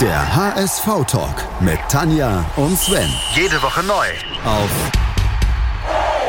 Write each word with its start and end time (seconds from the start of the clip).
Der 0.00 0.36
HSV-Talk 0.36 1.60
mit 1.60 1.80
Tanja 1.88 2.48
und 2.54 2.78
Sven. 2.78 3.12
Jede 3.34 3.60
Woche 3.60 3.82
neu. 3.82 4.06
Auf 4.44 4.70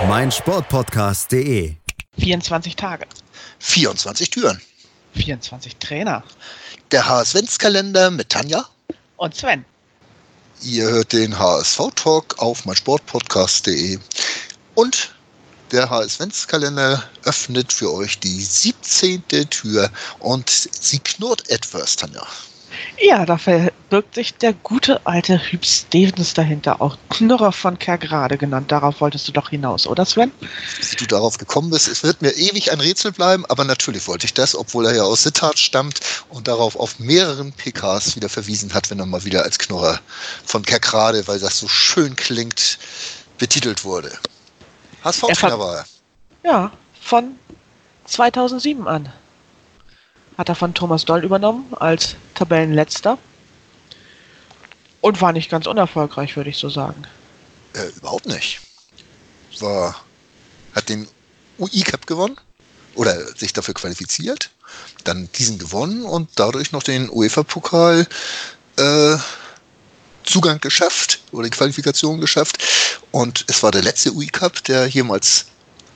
meinsportpodcast.de. 0.08 1.76
24 2.18 2.76
Tage. 2.76 3.06
24 3.60 4.32
Türen. 4.32 4.60
24 5.14 5.76
Trainer. 5.76 6.24
Der 6.90 7.08
HSV-Kalender 7.08 8.10
mit 8.10 8.30
Tanja. 8.30 8.66
Und 9.18 9.36
Sven. 9.36 9.64
Ihr 10.64 10.86
hört 10.86 11.14
den 11.14 11.38
HSV-Talk 11.38 12.40
auf 12.40 12.66
meinsportpodcast.de. 12.66 14.00
Und 14.74 15.14
der 15.72 15.92
HSV-Kalender 15.92 17.04
öffnet 17.24 17.72
für 17.72 17.94
euch 17.94 18.20
die 18.20 18.42
17. 18.44 19.22
Tür 19.52 19.92
und 20.18 20.50
sie 20.50 20.98
knurrt 20.98 21.48
etwas, 21.52 21.98
Tanja. 21.98 22.26
Ja, 22.98 23.26
da 23.26 23.38
verbirgt 23.38 24.16
sich 24.16 24.34
der 24.36 24.54
gute 24.54 25.06
alte 25.06 25.40
Hüb 25.40 25.66
Stevens 25.66 26.34
dahinter, 26.34 26.82
auch 26.82 26.98
Knurrer 27.10 27.52
von 27.52 27.80
Kergrade 27.80 28.38
genannt. 28.38 28.72
Darauf 28.72 29.02
wolltest 29.02 29.28
du 29.28 29.32
doch 29.32 29.50
hinaus, 29.50 29.88
oder 29.88 30.06
Sven? 30.06 30.32
Wie 30.40 30.96
du 30.96 31.06
darauf 31.06 31.38
gekommen 31.38 31.70
bist, 31.70 31.88
es 31.88 32.04
wird 32.04 32.22
mir 32.22 32.32
ewig 32.32 32.72
ein 32.72 32.80
Rätsel 32.80 33.12
bleiben, 33.12 33.46
aber 33.48 33.64
natürlich 33.64 34.08
wollte 34.08 34.26
ich 34.26 34.34
das, 34.34 34.56
obwohl 34.56 34.86
er 34.86 34.96
ja 34.96 35.04
aus 35.04 35.24
Sittard 35.24 35.60
stammt 35.60 36.00
und 36.30 36.48
darauf 36.48 36.76
auf 36.76 37.00
mehreren 37.00 37.54
PKs 37.54 38.16
wieder 38.16 38.30
verwiesen 38.30 38.74
hat, 38.74 38.90
wenn 38.90 39.00
er 39.00 39.06
mal 39.06 39.24
wieder 39.24 39.44
als 39.44 39.60
Knurrer 39.60 40.00
von 40.46 40.64
Kergrade, 40.64 41.28
weil 41.28 41.40
das 41.40 41.60
so 41.60 41.68
schön 41.68 42.16
klingt, 42.16 42.80
betitelt 43.38 43.84
wurde. 43.84 44.12
HSV-Trainer 45.04 45.60
war 45.60 45.76
er. 45.78 45.86
Ja, 46.44 46.72
von 47.02 47.36
2007 48.06 48.88
an 48.88 49.12
hat 50.40 50.48
er 50.48 50.56
von 50.56 50.74
Thomas 50.74 51.04
Doll 51.04 51.26
übernommen 51.26 51.66
als 51.82 52.16
Tabellenletzter 52.34 53.18
und 55.02 55.20
war 55.20 55.34
nicht 55.34 55.52
ganz 55.52 55.68
unerfolgreich, 55.68 56.38
würde 56.38 56.50
ich 56.50 56.56
so 56.56 56.70
sagen. 56.70 57.04
Äh, 57.74 57.90
überhaupt 57.98 58.26
nicht. 58.26 58.62
War, 59.60 60.02
hat 60.74 60.88
den 60.88 61.10
UI 61.60 61.82
Cup 61.82 62.08
gewonnen 62.08 62.38
oder 62.96 63.18
sich 63.36 63.52
dafür 63.52 63.74
qualifiziert, 63.74 64.50
dann 65.04 65.28
diesen 65.36 65.58
gewonnen 65.58 66.04
und 66.04 66.30
dadurch 66.36 66.72
noch 66.72 66.84
den 66.84 67.10
UEFA-Pokal 67.10 68.08
äh, 68.78 69.18
Zugang 70.24 70.62
geschafft 70.62 71.20
oder 71.34 71.50
die 71.50 71.58
Qualifikation 71.58 72.22
geschafft. 72.22 72.64
Und 73.12 73.44
es 73.48 73.62
war 73.62 73.72
der 73.72 73.84
letzte 73.84 74.14
UI 74.14 74.28
Cup, 74.28 74.64
der 74.64 74.88
jemals 74.88 75.48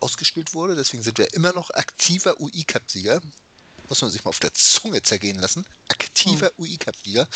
ausgespielt 0.01 0.53
wurde. 0.53 0.75
Deswegen 0.75 1.01
sind 1.01 1.17
wir 1.17 1.33
immer 1.33 1.53
noch 1.53 1.69
aktiver 1.69 2.41
UI 2.41 2.65
Cup-Sieger 2.65 3.21
muss 3.89 4.01
man 4.01 4.11
sich 4.11 4.23
mal 4.23 4.29
auf 4.29 4.39
der 4.39 4.53
Zunge 4.53 5.01
zergehen 5.01 5.39
lassen. 5.39 5.65
Aktiver 5.89 6.47
hm. 6.47 6.53
UI 6.57 6.77
Cup 6.77 6.95
Sieger. 6.95 7.27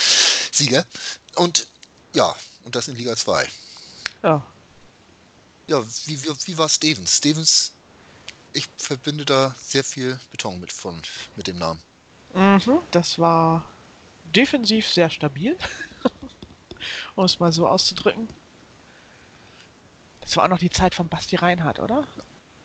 Sieger. 0.51 0.85
Und 1.35 1.67
ja, 2.13 2.35
und 2.63 2.75
das 2.75 2.87
in 2.87 2.95
Liga 2.95 3.15
2. 3.15 3.47
Ja. 4.23 4.45
Ja, 5.67 5.83
wie, 6.05 6.23
wie, 6.23 6.29
wie 6.45 6.57
war 6.57 6.69
Stevens? 6.69 7.17
Stevens, 7.17 7.73
ich 8.53 8.67
verbinde 8.77 9.25
da 9.25 9.55
sehr 9.61 9.83
viel 9.83 10.19
Beton 10.31 10.59
mit, 10.59 10.71
von, 10.71 11.01
mit 11.35 11.47
dem 11.47 11.57
Namen. 11.57 11.81
Mhm, 12.33 12.79
das 12.91 13.19
war 13.19 13.67
defensiv 14.35 14.87
sehr 14.87 15.09
stabil, 15.09 15.57
um 17.15 17.25
es 17.25 17.39
mal 17.39 17.51
so 17.51 17.67
auszudrücken. 17.67 18.27
Das 20.21 20.35
war 20.35 20.45
auch 20.45 20.49
noch 20.49 20.59
die 20.59 20.69
Zeit 20.69 20.95
von 20.95 21.07
Basti 21.07 21.35
Reinhardt, 21.37 21.79
oder? 21.79 22.07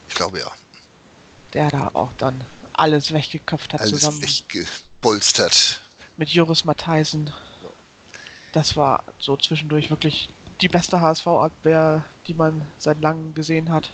Ich 0.09 0.15
glaube 0.15 0.41
ja. 0.41 0.51
Der 1.53 1.71
da 1.71 1.91
auch 1.93 2.13
dann 2.19 2.41
alles 2.75 3.13
weggeköpft 3.13 3.73
hat 3.73 3.81
alles 3.81 4.01
zusammen. 4.01 4.23
weggebolstert. 4.23 5.81
Mit 6.17 6.31
Joris 6.31 6.65
Matheisen. 6.65 7.33
Das 8.53 8.77
war 8.77 9.05
so 9.19 9.37
zwischendurch 9.37 9.91
wirklich 9.91 10.29
die 10.61 10.69
beste 10.69 11.01
HSV-Abwehr, 11.01 12.05
die 12.27 12.35
man 12.35 12.67
seit 12.79 13.01
langem 13.01 13.35
gesehen 13.35 13.71
hat. 13.71 13.91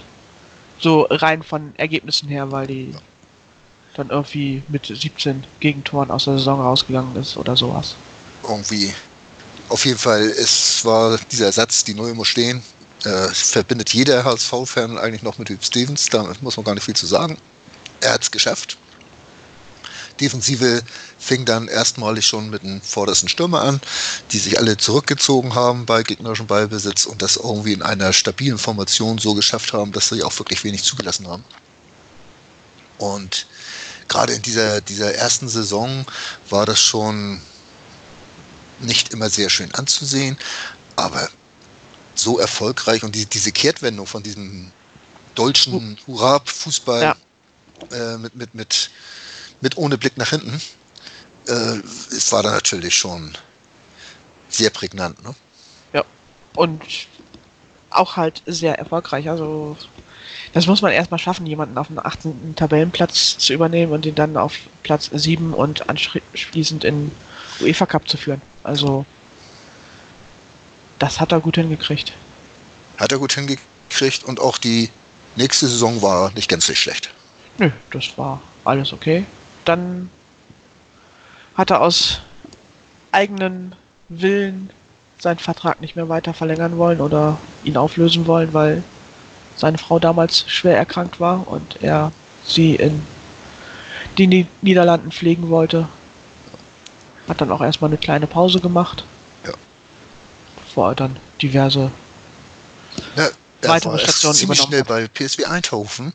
So 0.80 1.06
rein 1.10 1.42
von 1.42 1.72
Ergebnissen 1.76 2.28
her, 2.28 2.50
weil 2.50 2.66
die 2.66 2.91
ja. 2.92 2.98
dann 3.94 4.10
irgendwie 4.10 4.62
mit 4.69 4.86
17 4.86 5.44
Gegentoren 5.60 6.10
aus 6.10 6.25
der 6.25 6.38
Saison 6.38 6.60
rausgegangen 6.60 7.16
ist 7.16 7.36
oder 7.36 7.56
sowas. 7.56 7.94
Irgendwie. 8.42 8.92
Auf 9.69 9.84
jeden 9.84 9.98
Fall, 9.98 10.22
es 10.22 10.84
war 10.84 11.19
dieser 11.31 11.52
Satz, 11.52 11.84
die 11.84 11.94
Null 11.94 12.14
muss 12.14 12.28
stehen. 12.28 12.62
Äh, 13.04 13.28
verbindet 13.28 13.92
jeder 13.94 14.25
HSV-Fan 14.25 14.98
eigentlich 14.98 15.22
noch 15.22 15.38
mit 15.38 15.48
Hüb 15.50 15.64
Stevens. 15.64 16.06
Da 16.06 16.32
muss 16.41 16.56
man 16.56 16.64
gar 16.64 16.75
nicht 16.75 16.84
viel 16.84 16.97
zu 16.97 17.06
sagen 17.06 17.38
er 18.00 18.14
hat 18.14 18.22
es 18.22 18.31
geschafft. 18.31 18.78
Defensive 20.20 20.82
fing 21.19 21.44
dann 21.44 21.69
erstmalig 21.69 22.26
schon 22.26 22.50
mit 22.50 22.62
dem 22.62 22.81
vordersten 22.82 23.28
Stürmer 23.28 23.62
an, 23.62 23.81
die 24.31 24.38
sich 24.38 24.59
alle 24.59 24.76
zurückgezogen 24.76 25.54
haben 25.54 25.86
bei 25.86 26.03
gegnerischem 26.03 26.47
Ballbesitz 26.47 27.06
und 27.06 27.22
das 27.22 27.37
irgendwie 27.37 27.72
in 27.72 27.82
einer 27.82 28.12
stabilen 28.12 28.58
Formation 28.58 29.19
so 29.19 29.34
geschafft 29.34 29.72
haben, 29.72 29.92
dass 29.92 30.08
sie 30.08 30.22
auch 30.22 30.37
wirklich 30.38 30.64
wenig 30.64 30.82
zugelassen 30.82 31.28
haben. 31.28 31.44
Und 32.98 33.47
gerade 34.08 34.32
in 34.34 34.42
dieser, 34.42 34.81
dieser 34.81 35.14
ersten 35.14 35.48
Saison 35.48 36.04
war 36.50 36.66
das 36.66 36.81
schon 36.81 37.41
nicht 38.81 39.12
immer 39.12 39.31
sehr 39.31 39.50
schön 39.50 39.72
anzusehen, 39.75 40.37
aber 40.97 41.28
so 42.14 42.38
erfolgreich 42.38 43.04
und 43.04 43.14
die, 43.14 43.26
diese 43.26 43.53
Kehrtwendung 43.53 44.06
von 44.06 44.22
diesem 44.22 44.72
deutschen 45.34 45.97
Hurra-Fußball 46.06 47.03
ja 47.03 47.16
äh, 47.92 48.18
mit, 48.18 48.34
mit, 48.36 48.54
mit, 48.54 48.90
mit 49.60 49.76
ohne 49.76 49.98
Blick 49.98 50.16
nach 50.16 50.30
hinten. 50.30 50.60
Äh, 51.46 51.80
es 52.10 52.32
war 52.32 52.42
dann 52.42 52.54
natürlich 52.54 52.96
schon 52.96 53.36
sehr 54.48 54.70
prägnant. 54.70 55.22
Ne? 55.22 55.34
Ja, 55.92 56.04
und 56.54 56.82
auch 57.90 58.16
halt 58.16 58.42
sehr 58.46 58.78
erfolgreich. 58.78 59.28
Also 59.28 59.76
das 60.52 60.66
muss 60.66 60.82
man 60.82 60.92
erstmal 60.92 61.18
schaffen, 61.18 61.46
jemanden 61.46 61.78
auf 61.78 61.88
dem 61.88 61.98
18. 61.98 62.54
Tabellenplatz 62.56 63.38
zu 63.38 63.52
übernehmen 63.52 63.92
und 63.92 64.06
ihn 64.06 64.14
dann 64.14 64.36
auf 64.36 64.54
Platz 64.82 65.10
7 65.12 65.52
und 65.52 65.88
anschließend 65.88 66.84
in 66.84 67.12
UEFA 67.60 67.86
Cup 67.86 68.08
zu 68.08 68.16
führen. 68.16 68.42
Also 68.62 69.04
das 70.98 71.20
hat 71.20 71.32
er 71.32 71.40
gut 71.40 71.56
hingekriegt. 71.56 72.12
Hat 72.98 73.12
er 73.12 73.18
gut 73.18 73.32
hingekriegt 73.32 74.24
und 74.24 74.40
auch 74.40 74.58
die 74.58 74.90
nächste 75.36 75.68
Saison 75.68 76.02
war 76.02 76.32
nicht 76.32 76.48
gänzlich 76.48 76.80
schlecht. 76.80 77.10
Nö, 77.58 77.70
das 77.91 78.16
war 78.16 78.41
alles 78.64 78.92
okay. 78.92 79.26
Dann 79.64 80.10
hat 81.54 81.70
er 81.70 81.80
aus 81.80 82.20
eigenen 83.12 83.74
Willen 84.08 84.70
seinen 85.19 85.38
Vertrag 85.38 85.80
nicht 85.80 85.96
mehr 85.96 86.08
weiter 86.08 86.32
verlängern 86.32 86.78
wollen 86.78 87.00
oder 87.00 87.38
ihn 87.64 87.76
auflösen 87.76 88.26
wollen, 88.26 88.54
weil 88.54 88.84
seine 89.56 89.78
Frau 89.78 89.98
damals 89.98 90.44
schwer 90.48 90.76
erkrankt 90.76 91.19
war 91.19 91.48
und 91.48 91.82
er 91.82 92.12
sie 92.44 92.76
in 92.76 93.02
die 94.16 94.46
Niederlanden 94.62 95.10
pflegen 95.10 95.48
wollte. 95.48 95.88
Hat 97.28 97.40
dann 97.40 97.50
auch 97.50 97.60
erstmal 97.60 97.90
eine 97.90 97.98
kleine 97.98 98.26
Pause 98.26 98.60
gemacht. 98.60 99.04
Ja. 99.44 99.52
Bevor 100.64 100.90
er 100.90 100.94
dann 100.94 101.16
diverse 101.42 101.90
ja, 103.16 103.28
weitere 103.62 103.98
Stationen 103.98 104.34
ziemlich 104.34 104.60
schnell 104.60 104.84
bei 104.84 105.08
PSW 105.08 105.44
Eindhoven. 105.44 106.12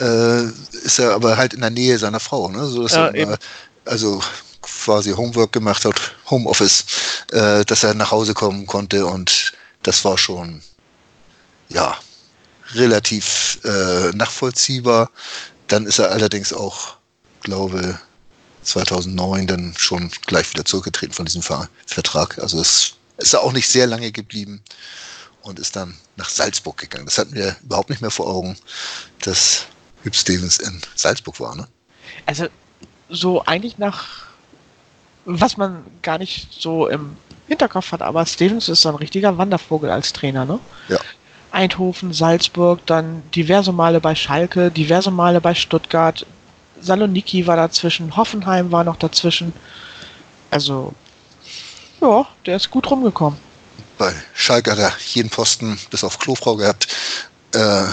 Äh, 0.00 0.44
ist 0.84 0.98
er 0.98 1.14
aber 1.14 1.36
halt 1.36 1.54
in 1.54 1.60
der 1.60 1.70
Nähe 1.70 1.98
seiner 1.98 2.20
Frau, 2.20 2.48
ne? 2.48 2.66
So 2.66 2.82
dass 2.82 2.92
ja, 2.92 3.06
er 3.08 3.14
immer, 3.14 3.38
also 3.84 4.20
quasi 4.62 5.12
Homework 5.12 5.52
gemacht 5.52 5.84
hat, 5.84 5.94
Homeoffice, 6.30 6.84
äh, 7.32 7.64
dass 7.64 7.84
er 7.84 7.94
nach 7.94 8.10
Hause 8.10 8.34
kommen 8.34 8.66
konnte 8.66 9.06
und 9.06 9.52
das 9.82 10.04
war 10.04 10.18
schon 10.18 10.62
ja 11.68 11.96
relativ 12.72 13.58
äh, 13.64 14.10
nachvollziehbar. 14.12 15.10
Dann 15.68 15.86
ist 15.86 15.98
er 15.98 16.10
allerdings 16.10 16.52
auch, 16.52 16.96
glaube 17.42 17.98
2009 18.62 19.46
dann 19.46 19.74
schon 19.76 20.10
gleich 20.26 20.50
wieder 20.50 20.64
zurückgetreten 20.64 21.14
von 21.14 21.26
diesem 21.26 21.42
Vertrag. 21.42 22.38
Also 22.38 22.60
es 22.60 22.94
ist 23.18 23.32
er 23.32 23.42
auch 23.42 23.52
nicht 23.52 23.68
sehr 23.68 23.86
lange 23.86 24.10
geblieben 24.12 24.60
und 25.42 25.58
ist 25.58 25.76
dann 25.76 25.96
nach 26.16 26.28
Salzburg 26.28 26.76
gegangen. 26.76 27.06
Das 27.06 27.18
hatten 27.18 27.34
wir 27.34 27.56
überhaupt 27.62 27.90
nicht 27.90 28.02
mehr 28.02 28.10
vor 28.10 28.26
Augen, 28.26 28.56
dass 29.20 29.66
Hüb 30.06 30.14
Stevens 30.14 30.58
in 30.58 30.80
Salzburg 30.94 31.38
war. 31.40 31.54
Ne? 31.54 31.66
Also 32.24 32.46
so 33.08 33.44
eigentlich 33.44 33.78
nach, 33.78 34.26
was 35.24 35.56
man 35.56 35.84
gar 36.02 36.18
nicht 36.18 36.48
so 36.52 36.88
im 36.88 37.16
Hinterkopf 37.48 37.92
hat, 37.92 38.02
aber 38.02 38.24
Stevens 38.24 38.68
ist 38.68 38.82
so 38.82 38.88
ein 38.88 38.94
richtiger 38.94 39.36
Wandervogel 39.36 39.90
als 39.90 40.12
Trainer. 40.12 40.44
Ne? 40.44 40.58
Ja. 40.88 40.98
Eindhoven, 41.50 42.12
Salzburg, 42.12 42.80
dann 42.86 43.22
diverse 43.34 43.72
Male 43.72 44.00
bei 44.00 44.14
Schalke, 44.14 44.70
diverse 44.70 45.10
Male 45.10 45.40
bei 45.40 45.54
Stuttgart, 45.54 46.26
Saloniki 46.80 47.46
war 47.46 47.56
dazwischen, 47.56 48.16
Hoffenheim 48.16 48.70
war 48.72 48.84
noch 48.84 48.96
dazwischen. 48.96 49.52
Also, 50.50 50.94
ja, 52.00 52.26
der 52.44 52.56
ist 52.56 52.70
gut 52.70 52.90
rumgekommen 52.90 53.38
bei 53.98 54.14
Schalke 54.34 54.72
hat 54.72 54.78
er 54.78 54.92
jeden 55.14 55.30
Posten 55.30 55.78
bis 55.90 56.04
auf 56.04 56.18
Klofrau 56.18 56.56
gehabt. 56.56 56.88
Äh, 57.52 57.84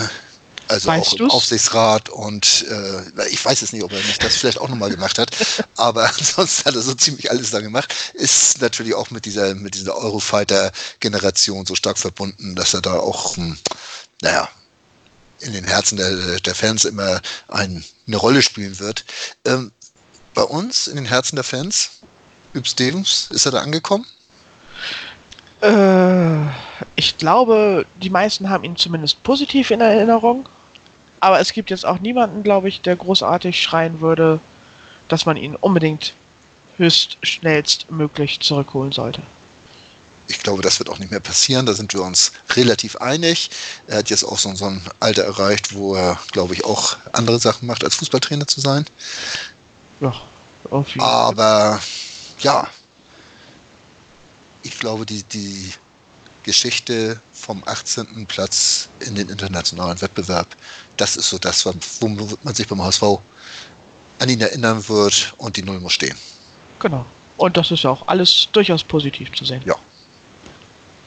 Also 0.74 0.88
weißt 0.88 1.08
auch 1.08 1.20
im 1.20 1.30
Aufsichtsrat 1.30 2.10
und 2.10 2.66
äh, 2.68 3.28
ich 3.30 3.46
weiß 3.46 3.62
es 3.62 3.74
nicht, 3.74 3.84
ob 3.84 3.92
er 3.92 4.00
nicht 4.00 4.24
das 4.24 4.38
vielleicht 4.38 4.58
auch 4.58 4.70
nochmal 4.70 4.90
gemacht 4.90 5.20
hat, 5.20 5.30
aber 5.76 6.10
sonst 6.20 6.66
hat 6.66 6.74
er 6.74 6.82
so 6.82 6.96
ziemlich 6.96 7.30
alles 7.30 7.52
da 7.52 7.62
gemacht. 7.62 7.94
Ist 8.16 8.60
natürlich 8.60 8.96
auch 8.96 9.12
mit 9.12 9.26
dieser, 9.26 9.54
mit 9.54 9.76
dieser 9.76 9.96
Eurofighter-Generation 9.96 11.68
so 11.68 11.76
stark 11.76 12.00
verbunden, 12.00 12.56
dass 12.56 12.74
er 12.74 12.82
da 12.82 12.96
auch, 12.96 13.38
hm, 13.38 13.56
naja, 14.22 14.50
in 15.42 15.54
den 15.54 15.66
Herzen 15.66 15.98
der, 15.98 16.40
der 16.40 16.56
Fans 16.56 16.86
immer 16.86 17.22
ein, 17.50 17.86
eine 18.08 18.18
Rolle 18.18 18.42
spielen 18.42 18.80
wird. 18.80 19.06
Ähm, 19.46 19.72
bei 20.34 20.44
uns 20.44 20.88
in 20.88 20.96
den 20.96 21.06
Herzen 21.06 21.36
der 21.36 21.44
Fans, 21.44 22.00
Üb 22.56 22.68
Stevens, 22.68 23.28
ist 23.30 23.46
er 23.46 23.52
da 23.52 23.60
angekommen? 23.60 24.08
Äh, 25.62 26.48
ich 26.96 27.16
glaube, 27.20 27.86
die 28.02 28.10
meisten 28.10 28.50
haben 28.50 28.64
ihn 28.64 28.76
zumindest 28.76 29.22
positiv 29.22 29.70
in 29.70 29.82
Erinnerung. 29.82 30.50
Aber 31.24 31.40
es 31.40 31.54
gibt 31.54 31.70
jetzt 31.70 31.86
auch 31.86 32.00
niemanden, 32.00 32.44
glaube 32.44 32.68
ich, 32.68 32.82
der 32.82 32.98
großartig 32.98 33.62
schreien 33.62 34.02
würde, 34.02 34.42
dass 35.08 35.26
man 35.26 35.38
ihn 35.38 35.56
unbedingt 35.56 36.16
höchst 36.76 37.16
schnellstmöglich 37.24 38.42
zurückholen 38.42 38.92
sollte. 38.92 39.22
Ich 40.28 40.40
glaube, 40.40 40.62
das 40.62 40.80
wird 40.80 40.90
auch 40.90 41.00
nicht 41.00 41.12
mehr 41.12 41.22
passieren. 41.22 41.66
Da 41.66 41.76
sind 41.76 41.94
wir 41.94 42.02
uns 42.02 42.34
relativ 42.58 42.98
einig. 42.98 43.52
Er 43.88 44.00
hat 44.00 44.10
jetzt 44.10 44.26
auch 44.26 44.38
so, 44.38 44.54
so 44.54 44.66
ein 44.66 44.82
Alter 45.00 45.24
erreicht, 45.24 45.74
wo 45.74 45.96
er, 45.96 46.20
glaube 46.34 46.56
ich, 46.56 46.66
auch 46.66 46.98
andere 47.14 47.40
Sachen 47.40 47.68
macht, 47.68 47.86
als 47.86 47.96
Fußballtrainer 47.96 48.46
zu 48.46 48.60
sein. 48.60 48.84
Ja, 50.02 50.14
auf 50.72 50.90
jeden 50.90 51.00
Fall. 51.00 51.10
Aber 51.10 51.80
ja, 52.40 52.68
ich 54.64 54.78
glaube, 54.78 55.06
die, 55.06 55.24
die 55.24 55.72
Geschichte 56.44 57.20
vom 57.32 57.64
18. 57.66 58.26
Platz 58.28 58.90
in 59.00 59.16
den 59.16 59.30
internationalen 59.30 60.00
Wettbewerb, 60.02 60.48
das 60.98 61.16
ist 61.16 61.30
so 61.30 61.38
das, 61.38 61.66
womit 62.00 62.44
man 62.44 62.54
sich 62.54 62.68
beim 62.68 62.82
HSV 62.82 63.04
an 64.20 64.30
ihn 64.30 64.42
erinnern 64.42 64.88
wird 64.88 65.34
und 65.38 65.58
die 65.58 65.64
Null 65.64 65.80
muss 65.80 65.94
stehen. 65.94 66.18
Genau. 66.80 67.06
Und 67.38 67.58
das 67.58 67.72
ist 67.72 67.84
ja 67.84 67.90
auch 67.90 68.08
alles 68.08 68.48
durchaus 68.52 68.84
positiv 68.84 69.32
zu 69.34 69.46
sehen. 69.46 69.62
Ja. 69.66 69.76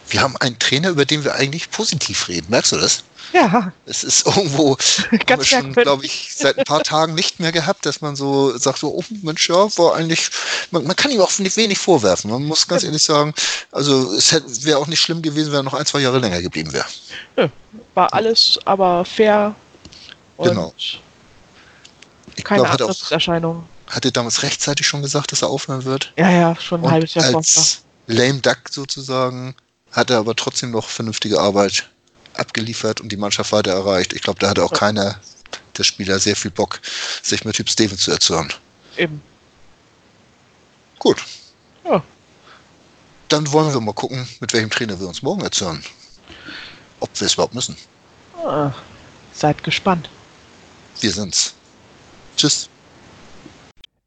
Wir 0.09 0.21
haben 0.21 0.37
einen 0.37 0.59
Trainer, 0.59 0.91
über 0.91 1.05
den 1.05 1.25
wir 1.25 1.35
eigentlich 1.35 1.71
positiv 1.71 2.29
reden. 2.29 2.47
Merkst 2.49 2.73
du 2.73 2.77
das? 2.77 3.03
Ja. 3.33 3.73
Es 3.87 4.05
ist 4.05 4.27
irgendwo, 4.27 4.77
haben 5.11 5.39
wir 5.39 5.45
schon, 5.45 5.73
glaube 5.73 6.07
ich, 6.07 6.31
seit 6.35 6.59
ein 6.59 6.65
paar 6.65 6.83
Tagen 6.83 7.15
nicht 7.15 7.41
mehr 7.41 7.53
gehabt, 7.53 7.85
dass 7.85 8.01
man 8.01 8.17
so 8.17 8.57
sagt, 8.57 8.79
so, 8.79 8.95
oh 8.95 9.05
Mensch, 9.23 9.49
ja, 9.49 9.77
war 9.77 9.97
eigentlich, 9.97 10.31
man, 10.71 10.85
man 10.85 10.97
kann 10.97 11.11
ihm 11.11 11.21
auch 11.21 11.31
wenig 11.39 11.79
vorwerfen. 11.79 12.31
Man 12.31 12.45
muss 12.45 12.69
ganz 12.69 12.83
ja. 12.83 12.89
ehrlich 12.89 13.03
sagen, 13.03 13.35
also 13.73 14.13
es 14.13 14.33
wäre 14.65 14.79
auch 14.79 14.87
nicht 14.87 15.01
schlimm 15.01 15.23
gewesen, 15.23 15.51
wenn 15.51 15.61
er 15.61 15.65
noch 15.65 15.75
ein, 15.75 15.87
zwei 15.87 16.01
Jahre 16.01 16.19
länger 16.19 16.41
geblieben 16.41 16.73
wäre. 16.73 16.87
Ja, 17.37 17.49
war 17.95 18.13
alles 18.13 18.59
aber 18.65 19.05
fair. 19.05 19.55
genau. 20.39 20.73
Ich 22.37 22.45
keine 22.45 22.63
glaub, 22.63 22.73
hat 22.73 22.83
auch, 22.83 23.11
Erscheinung. 23.11 23.65
Hat 23.89 24.05
er 24.05 24.11
damals 24.11 24.43
rechtzeitig 24.43 24.87
schon 24.87 25.03
gesagt, 25.03 25.33
dass 25.33 25.43
er 25.43 25.49
aufhören 25.49 25.85
wird? 25.85 26.13
Ja, 26.17 26.31
ja, 26.31 26.57
schon 26.61 26.85
ein 26.85 26.91
halbes 26.91 27.15
Jahr 27.15 27.31
vorher. 27.31 27.65
Lame 28.09 28.41
Duck 28.41 28.59
sozusagen 28.71 29.55
hat 29.97 30.11
er 30.11 30.19
aber 30.19 30.37
trotzdem 30.37 30.71
noch 30.71 30.89
vernünftige 30.89 31.41
Arbeit 31.41 31.89
abgeliefert 32.35 33.01
und 33.01 33.11
die 33.11 33.17
Mannschaft 33.17 33.51
weiter 33.51 33.73
erreicht. 33.73 34.13
Ich 34.13 34.21
glaube, 34.21 34.39
da 34.39 34.51
hatte 34.51 34.63
auch 34.63 34.73
keiner 34.73 35.19
der 35.77 35.85
Spieler 35.85 36.19
sehr 36.19 36.37
viel 36.37 36.51
Bock, 36.51 36.81
sich 37.23 37.45
mit 37.45 37.57
Typ 37.57 37.71
Steven 37.71 37.97
zu 37.97 38.11
erzürnen. 38.11 38.53
Eben. 38.97 39.23
Gut. 40.99 41.23
Ja. 41.85 42.03
Dann 43.29 43.51
wollen 43.53 43.73
wir 43.73 43.81
mal 43.81 43.95
gucken, 43.95 44.29
mit 44.41 44.53
welchem 44.53 44.71
Trainer 44.71 45.01
wir 45.01 45.09
uns 45.09 45.23
morgen 45.23 45.41
erzürnen. 45.41 45.83
Ob 47.01 47.11
wir 47.19 47.27
es 47.27 47.35
überhaupt 47.35 47.55
müssen. 47.55 47.77
Ah, 48.45 48.73
seid 49.33 49.65
gespannt. 49.65 50.09
Wir 51.01 51.13
sind's. 51.13 51.55
Tschüss. 52.37 52.69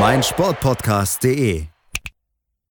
meinsportpodcast.de 0.00 1.71